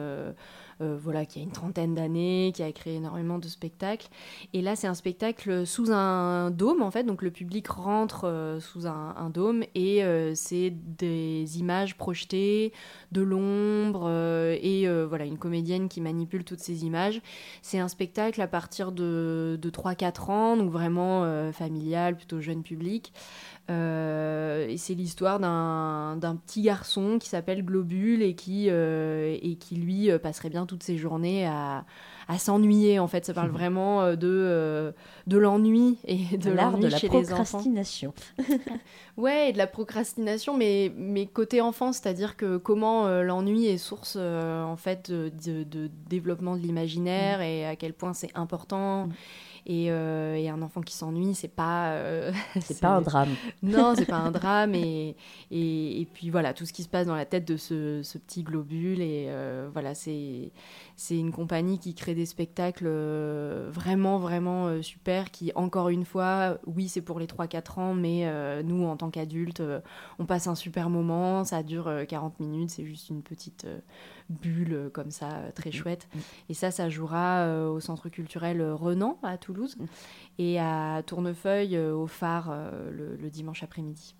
[0.83, 4.09] euh, voilà, qui a une trentaine d'années, qui a créé énormément de spectacles.
[4.53, 7.05] Et là, c'est un spectacle sous un dôme, en fait.
[7.05, 12.73] Donc, le public rentre euh, sous un, dôme et euh, c'est des images projetées,
[13.11, 17.21] de l'ombre et voilà, une comédienne qui manipule toutes ces images.
[17.63, 23.13] C'est un spectacle à partir de, de 3-4 ans, donc vraiment familial, plutôt jeune public.
[23.69, 29.75] Euh, et c'est l'histoire d'un petit garçon qui s'appelle Globule et qui, euh, et qui
[29.75, 31.85] lui euh, passerait bien toutes ses journées à,
[32.29, 33.01] à s'ennuyer.
[33.01, 34.95] En fait, ça parle vraiment de,
[35.27, 38.15] de l'ennui et de l'art de la procrastination.
[39.17, 44.17] ouais, et de la procrastination, mais, mais côté enfant, c'est-à-dire que comment l'ennui est source
[44.17, 45.31] en fait de,
[45.65, 47.43] de, développement de l'imaginaire mm.
[47.43, 49.07] et à quel point c'est important.
[49.07, 49.13] Mm
[49.67, 52.01] Et, un enfant qui s'ennuie, c'est pas.
[52.61, 53.35] c'est pas un drame.
[53.63, 54.75] Non, c'est pas un drame.
[54.75, 55.17] Et,
[55.51, 58.43] et, puis voilà, tout ce qui se passe dans la tête de ce, ce petit
[58.43, 59.01] globule.
[59.01, 59.29] Et
[59.73, 60.53] voilà, c'est
[60.97, 66.07] c'est une compagnie qui crée des spectacles euh, vraiment, vraiment euh, super, qui, encore une
[66.07, 69.63] fois, oui, c'est pour les 3-4 ans, mais euh, nous, en tant qu'adultes,
[70.19, 73.67] on passe un super moment, ça dure 40 minutes, c'est juste une petite
[74.31, 75.75] bulle comme ça, très mm.
[75.75, 76.09] chouette.
[76.15, 76.19] Mm.
[76.49, 79.85] Et ça, ça jouera au Centre culturel Renan, à Toulouse, mm.
[80.39, 82.57] et à Tournefeuille, au phare,
[82.91, 84.15] le, dimanche après-midi.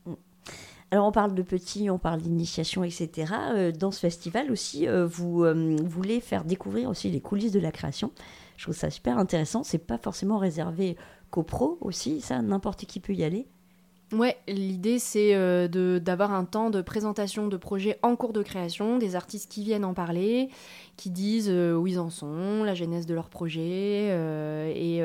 [0.91, 3.33] Alors on parle de petits, on parle d'initiation, etc.
[3.55, 7.61] Euh, dans ce festival aussi, euh, vous euh, voulez faire découvrir aussi les coulisses de
[7.61, 8.13] la création.
[8.57, 9.65] Je trouve ça super intéressant.
[9.65, 10.97] C'est pas forcément réservé
[11.31, 13.49] qu'aux pros aussi, ça, n'importe qui peut y aller.
[14.13, 15.35] Ouais, l'idée c'est
[15.69, 19.85] d'avoir un temps de présentation de projets en cours de création, des artistes qui viennent
[19.85, 20.49] en parler,
[20.97, 24.07] qui disent où ils en sont, la genèse de leur projet
[24.77, 25.03] et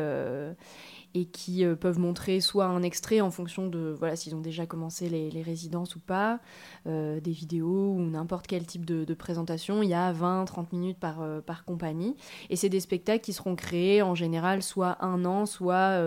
[1.13, 4.65] et qui euh, peuvent montrer soit un extrait en fonction de voilà s'ils ont déjà
[4.65, 6.39] commencé les, résidences ou pas,
[6.88, 9.84] euh, des vidéos ou n'importe quel type de, présentation.
[9.84, 12.15] Il y a 20-30 minutes par, euh, par compagnie.
[12.50, 16.00] Et c'est des spectacles qui seront créés en général soit un an, soit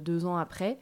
[0.00, 0.78] deux ans après.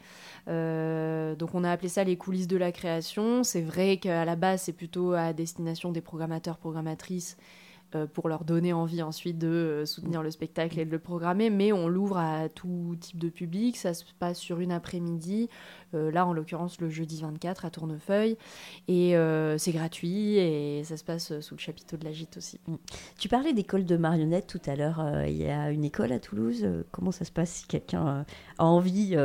[0.46, 3.44] donc on a appelé ça les coulisses de la création.
[3.44, 7.36] C'est vrai qu'à la base c'est plutôt à destination des programmateurs, programmatrices
[8.12, 11.72] pour leur donner envie ensuite de euh, soutenir le spectacle et de le programmer, mais
[11.72, 15.48] on l'ouvre à tout type de public, ça se passe sur une après-midi,
[15.94, 18.36] euh, là en l'occurrence le jeudi 24 à Tournefeuille,
[18.88, 19.14] et
[19.58, 22.60] c'est gratuit et ça se passe sous le chapiteau de la gîte aussi.
[22.66, 22.76] Mm.
[23.18, 26.66] Tu parlais d'école de marionnettes tout à l'heure, il y a une école à Toulouse,
[26.90, 28.24] comment ça se passe si quelqu'un
[28.58, 29.16] a envie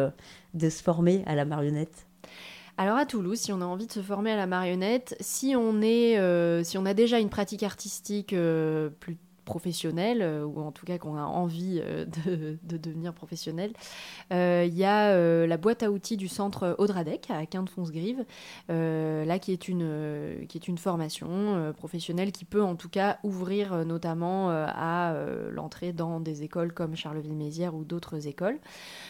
[0.54, 2.08] de se former à la marionnette?
[2.78, 5.82] Alors à Toulouse, si on a envie de se former à la marionnette, si on,
[5.82, 10.72] est, euh, si on a déjà une pratique artistique euh, plus professionnel, euh, ou en
[10.72, 12.06] tout cas qu'on a envie euh,
[12.64, 13.74] de, devenir professionnel,
[14.32, 15.14] euh, il y a
[15.46, 18.26] la boîte à outils du centre Audradec à Quinte-Fonce-Grive,
[18.70, 23.86] là qui est une, qui est une formation professionnelle qui peut en tout cas ouvrir
[23.86, 25.16] notamment à
[25.52, 28.60] l'entrée dans des écoles comme Charleville-Mézières ou d'autres écoles,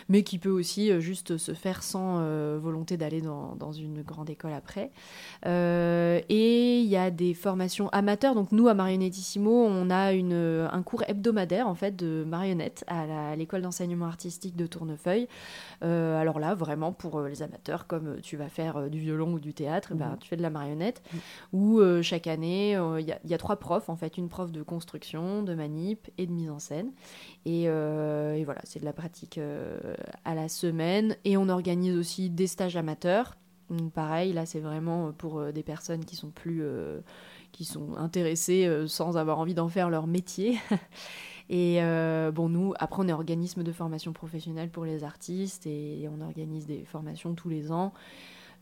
[0.09, 2.19] mais qui peut aussi juste se faire sans
[2.57, 4.91] volonté d'aller dans, dans, une grande école après.
[5.45, 10.83] et il y a des formations amateurs, donc nous à Marionnettissimo, on a une un
[10.83, 15.27] cours hebdomadaire en fait de marionnettes à l'école d'enseignement artistique de Tournefeuille.
[15.83, 19.33] Euh, alors là, vraiment pour euh, les amateurs, comme tu vas faire euh, du violon
[19.33, 21.01] ou du théâtre, ben, tu fais de la marionnette.
[21.51, 25.53] Où chaque année, il y, a trois profs en fait, une prof de construction, de
[25.53, 26.91] manip et de mise en scène.
[27.45, 29.39] Et, et voilà, c'est de la pratique
[30.25, 31.15] à la semaine.
[31.25, 33.35] Et on organise aussi des stages amateurs.
[33.93, 36.63] Pareil, là c'est vraiment pour des personnes qui sont plus
[37.53, 40.57] qui sont intéressés euh, sans avoir envie d'en faire leur métier.
[41.49, 46.09] et euh, bon, nous, après, on est organisme de formation professionnelle pour les artistes et
[46.11, 47.93] on organise des formations tous les ans.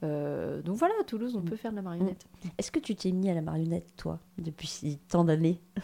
[0.04, 1.46] Euh, donc voilà, à Toulouse, on mm.
[1.46, 2.28] peut faire de la marionnette.
[2.44, 2.48] Mm.
[2.60, 5.60] Est-ce que tu t'es mis à la marionnette, toi, depuis tant d'années?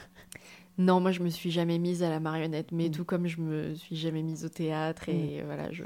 [0.80, 2.92] Non, moi je me suis jamais mise à la marionnette, mais mm.
[2.92, 5.86] tout comme je me suis jamais mise au théâtre et voilà, je.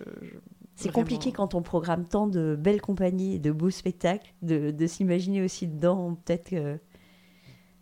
[0.81, 4.87] C'est compliqué quand on programme tant de belles compagnies et de beaux spectacles, de, de
[4.87, 6.79] s'imaginer aussi dedans, peut-être que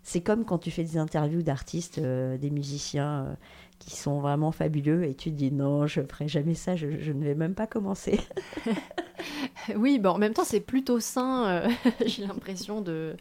[0.04, 3.36] c'est comme quand tu fais des interviews d'artistes, euh, des musiciens euh,
[3.80, 7.24] qui sont vraiment fabuleux et tu te dis non, je ferai jamais ça, je, ne
[7.24, 8.20] vais même pas commencer.
[9.76, 11.70] oui, bon, en même temps, c'est plutôt sain, euh,
[12.06, 13.16] j'ai l'impression de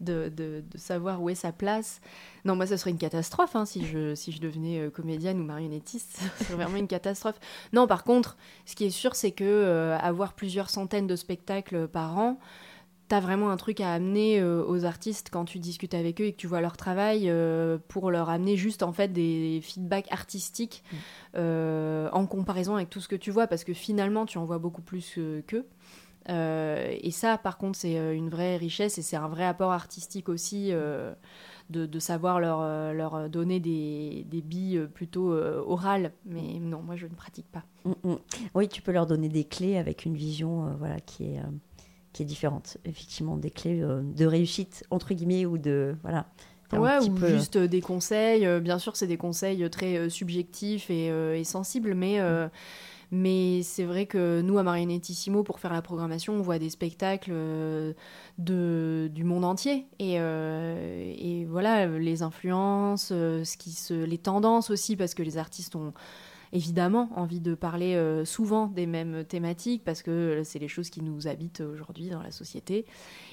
[0.00, 2.00] de, de, savoir où est sa place.
[2.44, 6.20] Non, moi, ça serait une catastrophe hein, si, je, si je devenais comédienne ou marionnettiste.
[6.38, 7.38] Ce serait vraiment une catastrophe.
[7.72, 12.18] Non, par contre, ce qui est sûr, c'est que avoir plusieurs centaines de spectacles par
[12.18, 12.38] an,
[13.10, 16.32] tu vraiment un truc à amener euh, aux artistes quand tu discutes avec eux et
[16.32, 20.84] que tu vois leur travail euh, pour leur amener juste en fait des feedbacks artistiques
[20.92, 20.96] mm.
[21.36, 24.58] euh, en comparaison avec tout ce que tu vois parce que finalement tu en vois
[24.58, 25.66] beaucoup plus qu'eux.
[26.28, 30.70] et ça, par contre, c'est une vraie richesse et c'est un vrai apport artistique aussi
[31.70, 36.12] de, savoir leur, leur donner des, des billes plutôt orales.
[36.26, 37.64] Mais non, moi, je ne pratique pas.
[37.84, 38.18] Mm, mm.
[38.54, 41.40] Oui, tu peux leur donner des clés avec une vision voilà, qui est
[42.12, 45.96] qui est différente, effectivement, des clés euh, de réussite, entre guillemets, ou de...
[46.02, 46.26] Voilà.
[46.72, 48.46] Ouais, ou juste euh, des conseils.
[48.46, 52.18] Euh, bien sûr, c'est des conseils très subjectifs et, sensibles, mais,
[53.10, 57.32] mais c'est vrai que nous, à Marionettissimo, pour faire la programmation, on voit des spectacles
[58.38, 59.86] de, du monde entier.
[59.98, 65.74] Et, et voilà, les influences, ce qui se, les tendances aussi, parce que les artistes
[65.74, 65.92] ont
[66.52, 71.02] évidemment envie de parler euh, souvent des mêmes thématiques parce que c'est les choses qui
[71.02, 72.86] nous habitent aujourd'hui dans la société.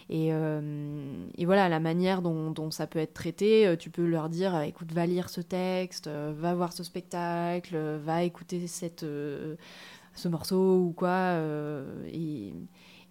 [0.09, 4.29] Et, euh, et voilà, la manière dont, dont, ça peut être traité, tu peux leur
[4.29, 10.79] dire, écoute, va lire ce texte, va voir ce spectacle, va écouter cette, ce morceau
[10.79, 11.37] ou quoi.
[12.07, 12.53] et,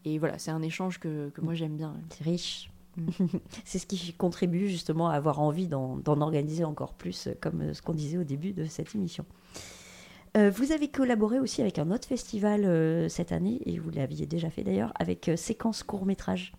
[0.06, 1.96] et voilà, c'est un échange que, que moi j'aime bien.
[2.10, 2.70] C'est riche.
[2.96, 3.10] Mm.
[3.64, 7.94] c'est ce qui contribue justement à avoir envie d'en organiser encore plus, comme ce qu'on
[7.94, 9.24] disait au début de cette émission.
[10.36, 14.26] Euh, vous avez collaboré aussi avec un autre festival euh, cette année, et vous l'aviez
[14.26, 16.52] déjà fait d'ailleurs, avec euh, Séquence Court Métrage.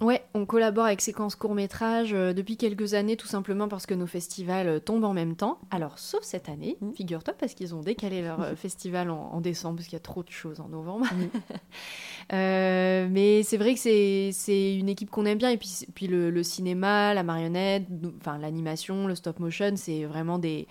[0.00, 4.08] Ouais, on collabore avec Séquence Court Métrage depuis quelques années, tout simplement parce que nos
[4.08, 5.58] festivals tombent en même temps.
[5.70, 6.92] Alors, sauf cette année, mmh.
[6.94, 10.30] figure-toi, parce qu'ils ont décalé leur festival en, décembre, parce qu'il y a trop de
[10.30, 11.06] choses en novembre.
[11.12, 12.32] Mmh.
[13.12, 17.14] mais c'est vrai que c'est une équipe qu'on aime bien, et puis, puis le, cinéma,
[17.14, 17.86] la marionnette,
[18.18, 20.66] enfin l'animation, le stop motion, c'est vraiment des,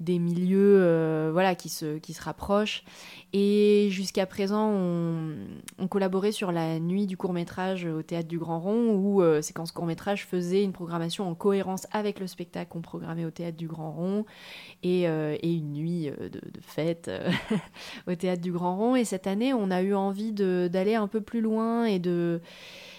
[0.00, 2.84] des milieux euh, voilà, qui, se, qui se rapprochent.
[3.32, 8.73] Et jusqu'à présent, on, collaborait sur la nuit du court-métrage au Théâtre du Grand Rond,
[8.74, 13.30] où euh, Séquence Court-métrage faisait une programmation en cohérence avec le spectacle qu'on programmait au
[13.30, 14.24] Théâtre du Grand Rond,
[14.82, 17.10] et, euh, une nuit de, de fête
[18.08, 18.96] au Théâtre du Grand Rond.
[18.96, 22.40] Et cette année, on a eu envie d'aller un peu plus loin et de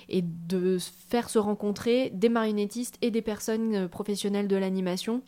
[0.07, 5.23] et de faire se rencontrer des marionnettistes et des personnes professionnelles de l'animation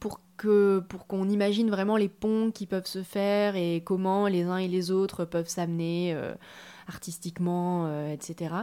[0.00, 0.18] pour
[0.88, 4.68] pour qu'on imagine vraiment les ponts qui peuvent se faire et comment les uns et
[4.68, 6.34] les autres peuvent s'amener euh,
[6.88, 8.54] artistiquement, euh, etc.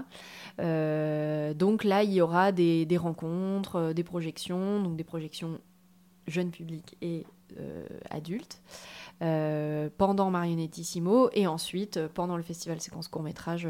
[0.59, 5.59] Euh, donc là, il y aura des, des rencontres, des projections, donc des projections
[6.27, 7.25] jeunes publics et
[8.11, 8.61] adultes.
[9.19, 13.67] pendant Marionettissimo et ensuite pendant le festival séquence court métrage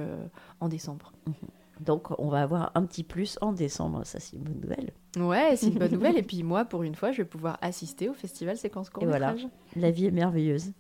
[0.59, 1.13] en décembre.
[1.27, 1.33] Mhm.
[1.79, 4.91] Donc on va avoir un petit plus en décembre, ça c'est une bonne nouvelle.
[5.17, 6.17] Ouais, c'est une bonne nouvelle.
[6.17, 9.35] Et puis moi, pour une fois, je vais pouvoir assister au festival séquence court voilà,
[9.75, 10.71] la vie est merveilleuse.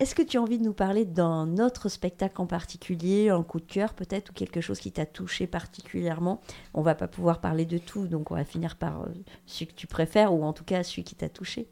[0.00, 3.58] Est-ce que tu as envie de nous parler d'un autre spectacle en particulier, un coup
[3.58, 6.40] de cœur peut-être, ou quelque chose qui t'a touché particulièrement?
[6.72, 9.06] On va pas pouvoir parler de tout, donc on va finir par euh,
[9.46, 11.66] celui que tu préfères, ou en tout cas celui qui t'a touché.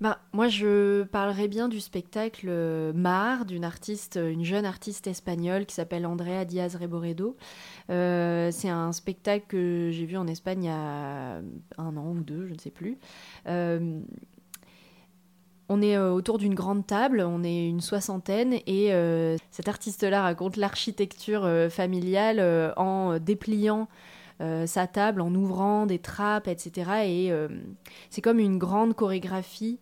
[0.00, 5.08] Bah, moi, je parlerai bien du spectacle euh, Mar, d'une artiste, euh, une jeune artiste
[5.08, 7.36] espagnole qui s'appelle Andrea Diaz Reboredo.
[7.88, 11.40] C'est un spectacle que j'ai vu en Espagne il y a
[11.78, 12.96] un an ou deux, je ne sais plus.
[15.68, 18.90] On est autour d'une grande table, on est une soixantaine, et
[19.50, 23.88] cet artiste-là raconte l'architecture familiale en dépliant
[24.40, 26.90] euh, sa table en ouvrant des trappes, etc.
[27.04, 27.48] Et euh,
[28.08, 29.80] c'est comme une grande chorégraphie.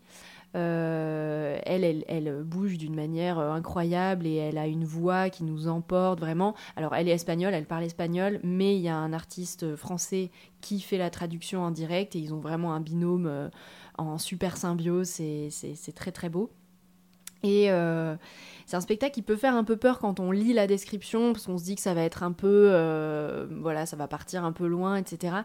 [0.54, 5.68] Euh, elle, elle, elle, bouge d'une manière incroyable et elle a une voix qui nous
[5.68, 6.54] emporte vraiment.
[6.76, 10.30] Alors, elle est espagnole, elle parle espagnol, mais il y a un artiste français
[10.60, 13.50] qui fait la traduction en direct et ils ont vraiment un binôme
[13.98, 15.08] en super symbiose.
[15.08, 16.50] C'est très très beau.
[17.42, 17.70] Et,
[18.66, 21.46] c'est un spectacle qui peut faire un peu peur quand on lit la description, parce
[21.46, 24.50] qu'on se dit que ça va être un peu, euh, voilà, ça va partir un
[24.50, 25.36] peu loin, etc.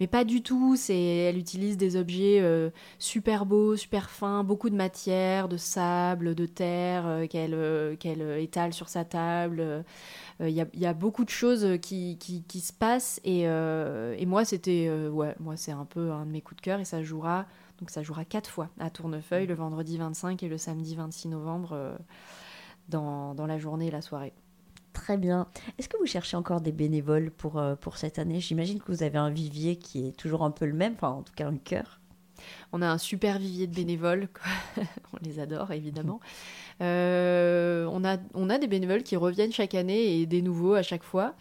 [0.00, 0.76] Mais pas du tout.
[0.88, 6.46] Elle utilise des objets euh, super beaux, super fins, beaucoup de matière, de sable, de
[6.46, 9.84] terre euh, qu'elle qu'elle étale sur sa table.
[10.40, 13.46] Il y, a beaucoup de choses qui, qui, se passent et,
[14.26, 14.90] moi c'était
[15.38, 17.46] moi c'est un peu un de mes coups de cœur et ça jouera
[17.78, 21.98] donc ça jouera quatre fois à Tournefeuille le vendredi 25 et le samedi 26 novembre
[22.88, 24.32] dans, dans la journée et la soirée.
[24.94, 25.48] Très bien.
[25.76, 28.40] Est-ce que vous cherchez encore des bénévoles pour, euh, pour cette année?
[28.40, 31.22] J'imagine que vous avez un vivier qui est toujours un peu le même, enfin en
[31.22, 32.00] tout cas un cœur.
[32.72, 34.28] On a un super vivier de bénévoles,
[34.76, 36.20] on les adore évidemment.
[36.80, 40.82] Euh, on, a, on a des bénévoles qui reviennent chaque année et des nouveaux à
[40.82, 41.34] chaque fois.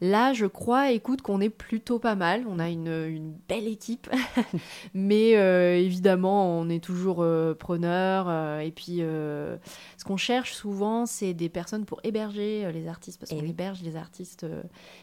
[0.00, 2.44] Là, je crois, écoute, qu'on est plutôt pas mal.
[2.48, 4.10] On a une, belle équipe.
[4.94, 8.26] Mais euh, évidemment, on est toujours euh, preneur.
[8.28, 13.30] Euh, et puis, ce qu'on cherche souvent, c'est des personnes pour héberger les artistes, parce
[13.30, 14.46] qu'on héberge les artistes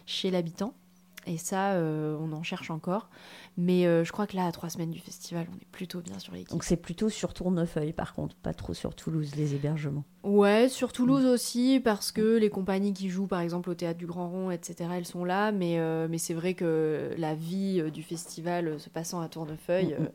[0.05, 0.73] chez l'habitant.
[1.25, 3.09] Et ça, on en cherche encore.
[3.55, 6.17] Mais euh, je crois que là, à trois semaines du festival, on est plutôt bien
[6.17, 6.49] sur l'équipe.
[6.49, 10.03] Donc c'est plutôt sur Tournefeuille, par contre, pas trop sur Toulouse, les hébergements.
[10.23, 14.07] Ouais, sur Toulouse aussi, parce que les compagnies qui jouent, par exemple, au Théâtre du
[14.07, 15.51] Grand Rond, etc., elles sont là.
[15.51, 19.95] Mais, euh, mais c'est vrai que la vie euh, du festival se passant à Tournefeuille...
[19.99, 20.09] Mm, mm.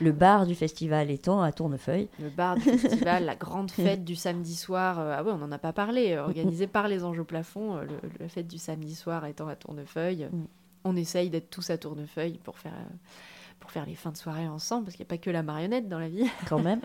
[0.00, 2.08] Le bar du festival étant à Tournefeuille.
[2.20, 4.98] Le bar du festival, la grande fête du samedi soir.
[4.98, 6.18] ah ouais, on n'en a pas parlé.
[6.18, 7.76] organisée par les Anges au plafond,
[8.18, 10.28] la fête du samedi soir étant à Tournefeuille.
[10.32, 10.44] Mm
[10.84, 12.94] on essaye d'être tous à tournefeuille pour faire, euh,
[13.58, 15.88] pour faire les fins de soirée ensemble, parce qu'il n'y a pas que la marionnette
[15.88, 16.26] dans la vie.
[16.48, 16.80] Quand même.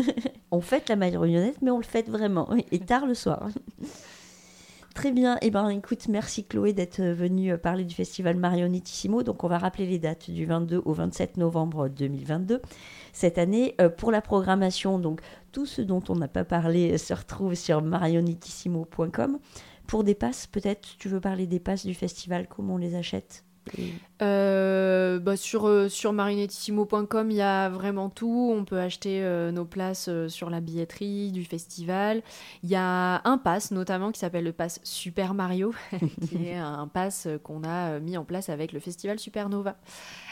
[0.50, 3.48] on fête la marionnette, mais on le fête vraiment, et tard le soir.
[4.94, 5.38] Très bien.
[5.40, 9.22] Eh ben, écoute, merci Chloé d'être venue euh, parler du festival Marionettissimo.
[9.22, 12.60] Donc, on va rappeler les dates du 22 au 27 novembre 2022.
[13.12, 15.20] Cette année, euh, pour la programmation, donc
[15.52, 19.38] tout ce dont on n'a pas parlé se retrouve sur marionettissimo.com.
[19.90, 23.44] pour des passes, peut-être, tu veux parler des passes du festival, comment on les achète
[24.22, 28.52] euh, bah sur, euh, sur marinettissimo.com, il y a vraiment tout.
[28.56, 32.22] On peut acheter euh, nos places sur la billetterie du festival.
[32.62, 35.74] Il y a un pass notamment qui s'appelle le pass Super Mario,
[36.28, 39.76] qui est un pass qu'on a mis en place avec le festival Supernova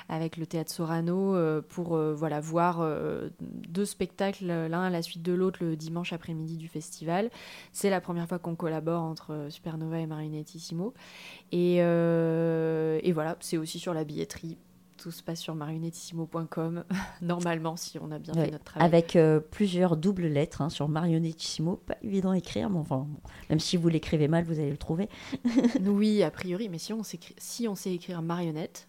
[0.08, 5.02] avec le théâtre Sorano euh, pour euh, voilà, voir euh, deux spectacles l'un à la
[5.02, 7.30] suite de l'autre le dimanche après-midi du festival.
[7.72, 10.94] C'est la première fois qu'on collabore entre Supernova et Marionettissimo.
[11.52, 14.58] Et, et voilà, c'est aussi sur la billetterie
[14.96, 16.82] tout se passe sur marionettissimo.com,
[17.22, 18.84] normalement, si on a bien fait notre travail.
[18.84, 19.16] Avec
[19.52, 23.06] plusieurs doubles lettres hein, sur marionettissimo, pas évident à écrire, mais enfin,
[23.48, 25.08] même si vous l'écrivez mal, vous allez le trouver.
[25.86, 28.87] oui, a priori, mais si on, si on sait écrire marionnette,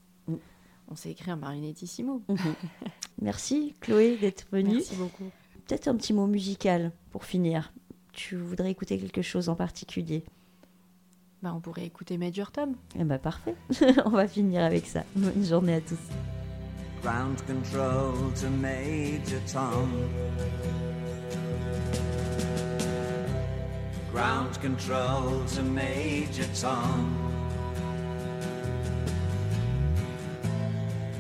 [0.89, 2.21] on s'est écrit un marionettissimo.
[2.27, 2.37] Mhm.
[3.21, 4.75] Merci Chloé d'être venue.
[4.75, 5.29] Merci beaucoup.
[5.67, 7.71] Peut-être un petit mot musical pour finir.
[8.11, 10.23] Tu voudrais écouter quelque chose en particulier?
[11.41, 12.75] Bah, On pourrait écouter Major Tom.
[12.99, 13.55] Eh bah, parfait.
[14.05, 15.03] on va finir avec ça.
[15.15, 15.99] Bonne journée à tous.
[17.01, 19.89] Ground control to Major Tom.
[24.11, 27.28] Ground control to Major Tom.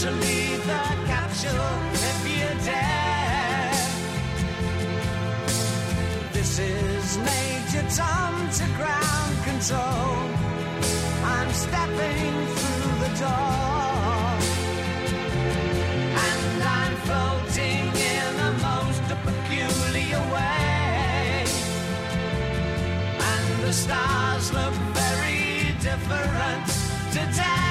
[0.00, 3.70] to leave the capsule if you dare.
[6.32, 10.16] This is Major Tom to ground control.
[11.22, 14.24] I'm stepping through the door.
[16.28, 17.84] And I'm floating
[18.16, 21.44] in the most peculiar way.
[23.32, 26.66] And the stars look very different
[27.12, 27.69] today.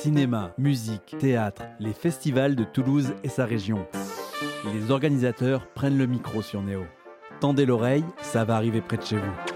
[0.00, 3.86] Cinéma, musique, théâtre, les festivals de Toulouse et sa région.
[4.64, 6.84] Les organisateurs prennent le micro sur Néo.
[7.40, 9.49] Tendez l'oreille, ça va arriver près de chez vous.